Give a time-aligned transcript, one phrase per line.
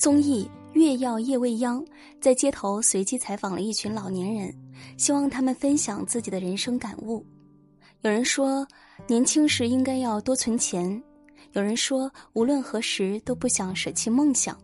[0.00, 1.84] 综艺《月耀夜未央》
[2.22, 4.50] 在街头随机采访了一群老年人，
[4.96, 7.22] 希望他们分享自己的人生感悟。
[8.00, 8.66] 有人说，
[9.06, 10.98] 年轻时应该要多存钱；
[11.52, 14.56] 有人说，无论何时都不想舍弃梦想；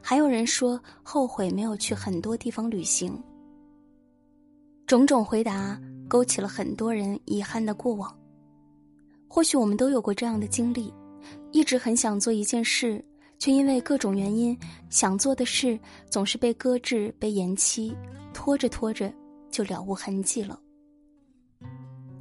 [0.00, 3.20] 还有人说，后悔没有去很多地方旅行。
[4.86, 5.76] 种种回答
[6.06, 8.16] 勾起了很多人遗憾的过往。
[9.26, 10.94] 或许我们都有过这样的经历，
[11.50, 13.04] 一直很想做一件事。
[13.38, 14.58] 却因为各种原因，
[14.90, 15.78] 想做的事
[16.10, 17.94] 总是被搁置、被延期，
[18.32, 19.12] 拖着拖着
[19.50, 20.58] 就了无痕迹了。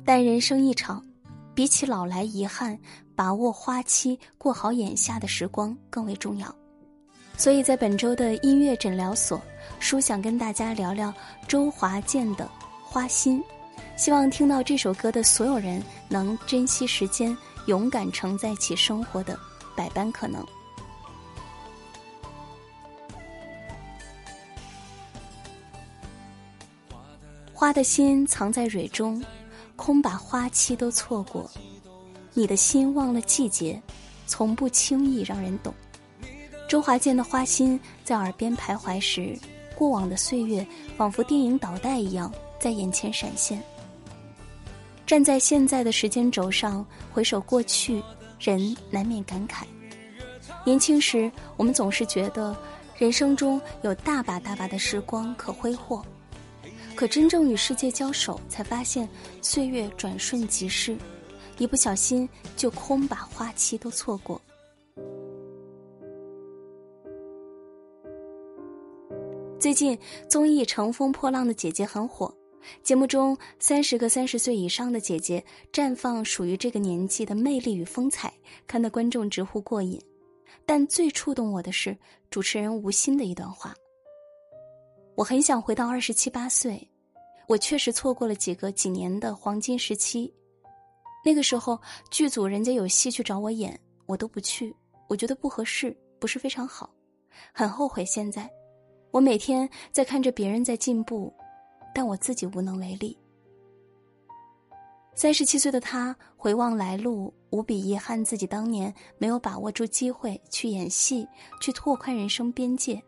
[0.03, 1.03] 但人生一场，
[1.53, 2.77] 比起老来遗憾，
[3.15, 6.53] 把握花期，过好眼下的时光更为重要。
[7.37, 9.41] 所以在本周的音乐诊疗所，
[9.79, 11.13] 叔想跟大家聊聊
[11.47, 12.45] 周华健的
[12.83, 13.39] 《花心》，
[13.97, 17.35] 希望听到这首歌的所有人能珍惜时间，
[17.65, 19.37] 勇敢承载起生活的
[19.75, 20.45] 百般可能。
[27.65, 29.19] 花的心藏在蕊中，
[29.75, 31.49] 空把花期都错过。
[32.35, 33.81] 你的心忘了季节，
[34.27, 35.73] 从不轻易让人懂。
[36.69, 39.35] 周华健的《花心》在耳边徘徊时，
[39.75, 40.63] 过往的岁月
[40.95, 43.59] 仿佛电影导带一样在眼前闪现。
[45.07, 47.99] 站在现在的时间轴上，回首过去，
[48.39, 49.63] 人难免感慨：
[50.63, 52.55] 年轻时，我们总是觉得
[52.95, 56.05] 人生中有大把大把的时光可挥霍。
[56.95, 59.07] 可真正与世界交手，才发现
[59.41, 60.97] 岁月转瞬即逝，
[61.57, 64.41] 一不小心就空把花期都错过。
[69.59, 69.97] 最近
[70.29, 72.33] 综艺《乘风破浪的姐姐》很火，
[72.83, 75.43] 节目中三十个三十岁以上的姐姐
[75.73, 78.31] 绽放属于这个年纪的魅力与风采，
[78.67, 79.99] 看得观众直呼过瘾。
[80.67, 81.97] 但最触动我的是
[82.29, 83.73] 主持人吴昕的一段话。
[85.15, 86.85] 我很想回到二十七八岁，
[87.47, 90.31] 我确实错过了几个几年的黄金时期。
[91.23, 91.79] 那个时候
[92.11, 94.75] 剧组人家有戏去找我演，我都不去，
[95.07, 96.93] 我觉得不合适，不是非常好，
[97.53, 98.03] 很后悔。
[98.03, 98.49] 现在，
[99.09, 101.33] 我每天在看着别人在进步，
[101.93, 103.17] 但我自己无能为力。
[105.15, 111.25] 三十七岁的他回望来路，无比遗憾自己当年没有把握住机会去演戏，
[111.61, 113.01] 去拓宽人生边界。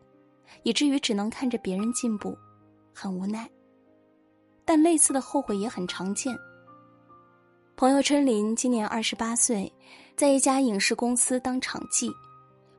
[0.67, 2.37] 以至于只能看着别人进步，
[2.93, 3.49] 很无奈。
[4.65, 6.37] 但类似的后悔也很常见。
[7.77, 9.71] 朋友春林今年二十八岁，
[10.17, 12.11] 在一家影视公司当场记。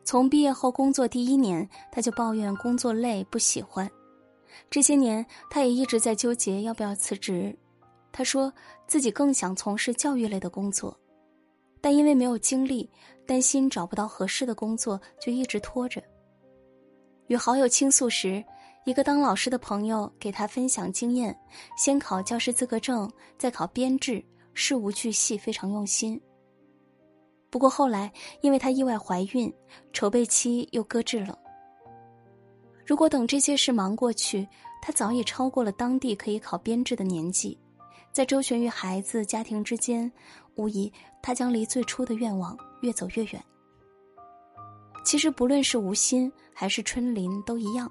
[0.04, 3.90] 从毕业后工作第一年，他就抱怨工作累不喜欢。
[4.68, 7.56] 这些年，他也一直在纠结要不要辞职。
[8.12, 8.52] 他说
[8.86, 10.94] 自己更想从事教育类的工作，
[11.80, 12.90] 但因为没有精力，
[13.26, 16.02] 担心找不到合适的工作，就一直拖着。
[17.28, 18.42] 与好友倾诉时，
[18.84, 21.38] 一个当老师的朋友给他分享经验：
[21.76, 24.24] 先考教师资格证，再考编制，
[24.54, 26.20] 事无巨细，非常用心。
[27.50, 29.52] 不过后来，因为她意外怀孕，
[29.92, 31.38] 筹备期又搁置了。
[32.86, 34.48] 如果等这些事忙过去，
[34.80, 37.58] 她早已超过了当地可以考编制的年纪，
[38.10, 40.10] 在周旋于孩子、家庭之间，
[40.54, 40.90] 无疑
[41.22, 43.44] 她将离最初的愿望越走越远。
[45.08, 47.90] 其实，不论是吴昕还是春林都一样，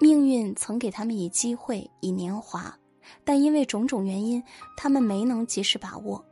[0.00, 2.74] 命运曾给他们以机会、以年华，
[3.22, 4.42] 但因为种种原因，
[4.78, 6.24] 他们没能及时把握，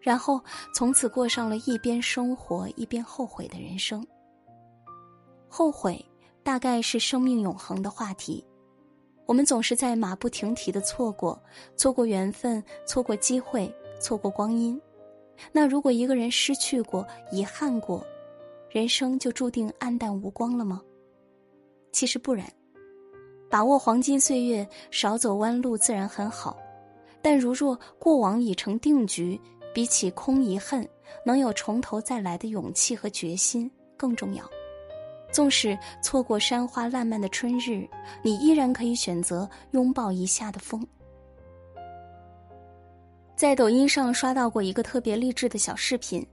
[0.00, 0.40] 然后
[0.72, 4.06] 从此过上了一边生活一边后悔的人生。
[5.48, 6.00] 后悔
[6.44, 8.46] 大概是生命永恒的话题，
[9.26, 11.42] 我们总是在马不停蹄的错过，
[11.76, 14.80] 错过缘分，错过机会，错过光阴。
[15.50, 18.06] 那如果一个人失去过，遗憾过。
[18.74, 20.82] 人生就注定黯淡无光了吗？
[21.92, 22.44] 其实不然，
[23.48, 26.58] 把握黄金岁月，少走弯路，自然很好。
[27.22, 29.40] 但如若过往已成定局，
[29.72, 30.84] 比起空遗恨，
[31.24, 34.44] 能有从头再来的勇气和决心更重要。
[35.30, 37.88] 纵使错过山花烂漫的春日，
[38.24, 40.84] 你依然可以选择拥抱一夏的风。
[43.36, 46.26] 在抖音上刷到过一个特别励志的小视频。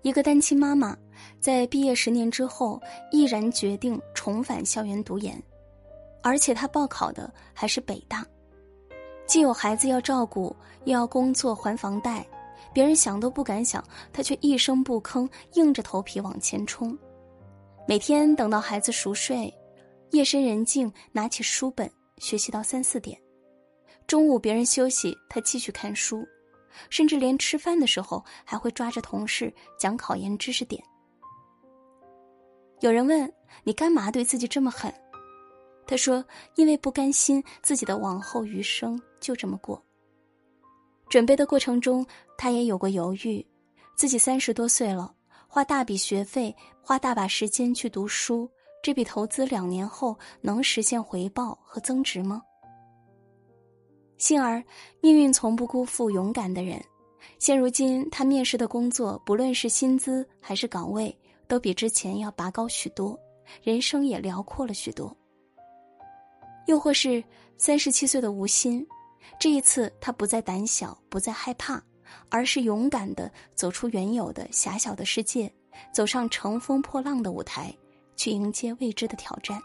[0.00, 0.98] 一个单亲妈妈，
[1.40, 2.80] 在毕业十年之后，
[3.10, 5.42] 毅然决定重返校园读研，
[6.22, 8.26] 而且他报考的还是北大。
[9.26, 10.54] 既有孩子要照顾，
[10.84, 12.26] 又要工作还房贷，
[12.72, 13.82] 别人想都不敢想，
[14.12, 16.96] 他却一声不吭，硬着头皮往前冲。
[17.88, 19.52] 每天等到孩子熟睡，
[20.10, 23.18] 夜深人静，拿起书本学习到三四点。
[24.06, 26.26] 中午别人休息，他继续看书。
[26.88, 30.82] 甚至连吃饭的时候还会抓着同事讲考研知识点。
[32.82, 33.32] 有人问
[33.62, 34.92] 你干嘛对自己这么狠？
[35.86, 36.24] 他说
[36.56, 39.80] ：“因为不甘心自己的往后余生就这么过。”
[41.08, 42.04] 准备的过程中，
[42.36, 43.46] 他也有过犹豫：
[43.94, 45.14] 自己三十多岁了，
[45.46, 48.50] 花大笔学费，花大把时间去读书，
[48.82, 52.42] 这笔投资两年后能实现回报和增值吗？
[54.18, 54.60] 幸而，
[55.00, 56.82] 命运从不辜负勇敢的人。
[57.38, 61.16] 现如今，他面试的工作，不论是薪资还是岗位，
[61.52, 63.14] 都比之前要拔高许多，
[63.62, 65.14] 人生也辽阔了许多。
[66.64, 67.22] 又或是
[67.58, 68.82] 三十七岁的吴昕，
[69.38, 71.78] 这一次他不再胆小，不再害怕，
[72.30, 75.52] 而是勇敢的走出原有的狭小的世界，
[75.92, 77.70] 走上乘风破浪的舞台，
[78.16, 79.60] 去迎接未知的挑战。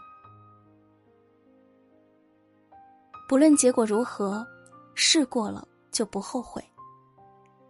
[3.26, 4.46] 不论结果如何，
[4.94, 6.62] 试过了就不后悔。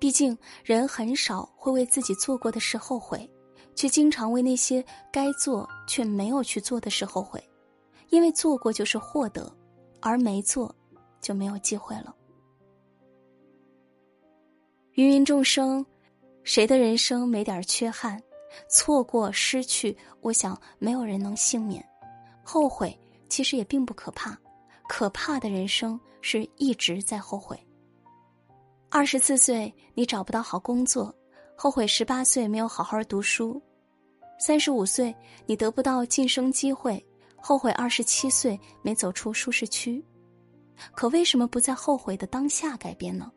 [0.00, 3.30] 毕竟人很少会为自己做过的事后悔，
[3.78, 7.40] 却经常为那些该做却没有去做的事后悔。
[8.08, 9.48] 因为做过就是获得，
[10.00, 10.74] 而没做，
[11.20, 12.12] 就没有机会了。
[14.94, 15.86] 芸芸众生，
[16.42, 18.20] 谁的人生没点缺憾？
[18.68, 21.80] 错过、失去，我想没有人能幸免。
[22.42, 22.98] 后悔
[23.28, 24.36] 其实也并不可怕，
[24.88, 27.56] 可怕的人生是一直在后悔。
[28.90, 31.14] 二十四岁你找不到好工作，
[31.54, 33.60] 后悔十八岁没有好好读书；
[34.38, 35.14] 三十五岁
[35.46, 37.04] 你得不到晋升机会。
[37.40, 40.04] 后悔二十七岁没走出舒适区，
[40.94, 43.30] 可为什么不在后悔的当下改变呢？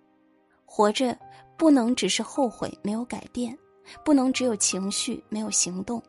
[0.65, 1.15] 活着
[1.55, 3.55] 不能只是后悔没有改变，
[4.03, 6.01] 不能只有情绪没有行动。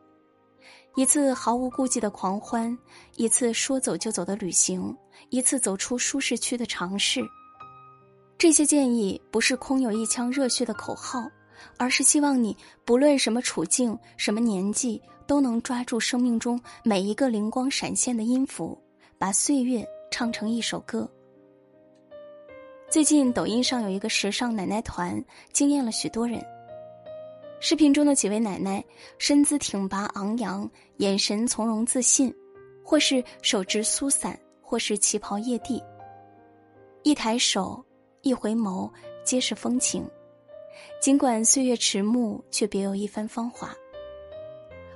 [0.96, 2.76] 一次毫无顾忌的狂欢，
[3.16, 4.96] 一次说走就走的旅行，
[5.28, 7.22] 一次走出舒适区的尝试。
[8.38, 11.30] 这些建议不是空有一腔热血的口号，
[11.76, 15.00] 而是希望你不论什么处境、什么年纪。
[15.24, 18.76] 都能抓住生命中每一个灵光闪现的音符，
[19.16, 21.08] 把岁月唱成一首歌。
[22.90, 26.44] 最近抖音上有一个时尚奶奶团，惊艳了许多人。
[27.60, 28.84] 视频中的几位奶奶
[29.16, 32.34] 身姿挺拔昂扬，眼神从容自信，
[32.84, 35.82] 或是手执苏伞，或是旗袍曳地。
[37.04, 37.82] 一抬手，
[38.20, 38.90] 一回眸，
[39.24, 40.04] 皆是风情。
[41.00, 43.74] 尽管岁月迟暮，却别有一番芳华。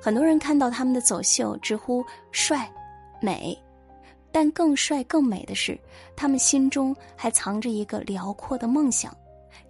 [0.01, 2.71] 很多人看到他们的走秀，直呼帅、
[3.21, 3.59] 美，
[4.31, 5.79] 但更帅、更美的是，
[6.15, 9.17] 他们心中还藏着一个辽阔的梦想，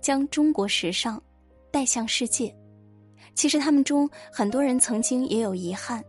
[0.01, 1.23] 将中国时尚
[1.71, 2.55] 带向世界。
[3.35, 6.05] 其实他们中很多人曾经也有遗憾，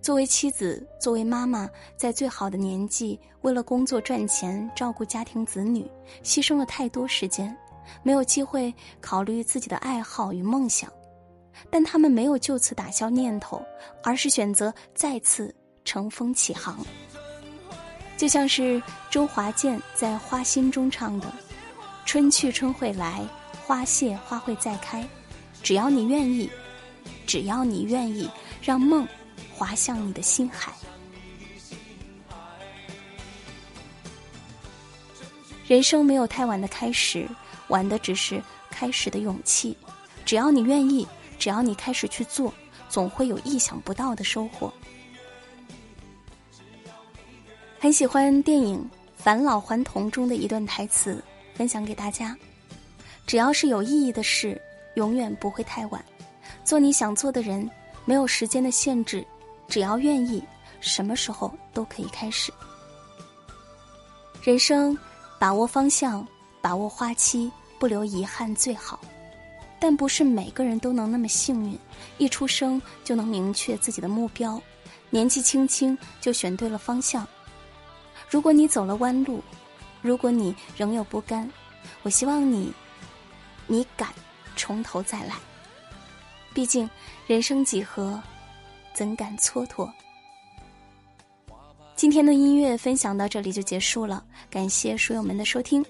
[0.00, 5.90] 作为妻子，作为妈妈，在最好的年纪，为了工作赚钱，照顾家庭子女，
[6.22, 7.54] 牺牲了太多时间，
[8.02, 10.90] 没有机会考虑自己的爱好与梦想。
[11.70, 13.60] 但他们没有就此打消念头，
[14.04, 15.52] 而是选择再次
[15.84, 16.78] 乘风起航。
[18.16, 18.80] 就像是
[19.10, 21.32] 周华健在《花心》中唱的
[22.06, 23.26] ：“春去春会来，
[23.66, 25.04] 花谢花会再开，
[25.62, 26.48] 只要你愿意，
[27.26, 28.30] 只要你愿意，
[28.62, 29.06] 让梦
[29.52, 30.72] 滑向你的心海。”
[35.66, 37.28] 人生没有太晚的开始，
[37.68, 39.76] 玩的只是开始的勇气。
[40.24, 41.06] 只要你愿意。
[41.38, 42.52] 只要你开始去做，
[42.88, 44.74] 总会有意想不到的收获。
[47.78, 48.76] 很喜欢电影
[49.22, 51.22] 《返老还童》中的一段台词，
[51.54, 52.36] 分享给大家：
[53.24, 54.60] 只要是有意义的事，
[54.96, 56.04] 永远不会太晚。
[56.64, 57.70] 做你想做的人，
[58.04, 59.24] 没有时间的限制，
[59.68, 60.42] 只要愿意，
[60.80, 62.52] 什么时候都可以开始。
[64.42, 64.98] 人生，
[65.38, 66.26] 把握方向，
[66.60, 69.00] 把握花期，不留遗憾最好。
[69.80, 71.78] 但不是每个人都能那么幸运，
[72.18, 74.60] 一出生就能明确自己的目标，
[75.08, 77.26] 年纪轻轻就选对了方向。
[78.28, 79.40] 如果你走了弯路，
[80.02, 81.48] 如果你仍有不甘，
[82.02, 82.72] 我希望你，
[83.68, 84.08] 你敢
[84.56, 85.36] 从头再来。
[86.52, 86.90] 毕竟
[87.28, 88.20] 人生几何，
[88.92, 89.88] 怎敢蹉跎？
[91.94, 95.84] 今天的音乐分享到这里就结束了，感谢书友们的收听。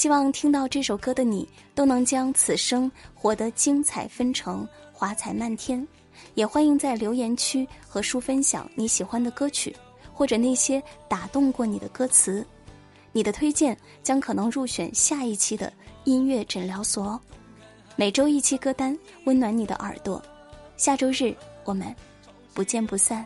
[0.00, 5.86] 希望听到这首歌的你都能将此生活得精彩纷呈、华彩漫天。
[6.32, 9.76] 也欢迎在留言区和书分享你喜欢的歌曲，
[10.10, 12.42] 或者那些打动过你的歌词。
[13.12, 15.70] 你的推荐将可能入选下一期的
[16.04, 17.20] 音乐诊疗所哦。
[17.94, 20.22] 每周一期歌单，温暖你的耳朵。
[20.78, 21.94] 下周日我们
[22.54, 23.22] 不见不散。